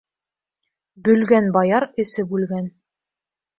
[1.09, 2.75] Бөлгән баяр эсеп үлгән.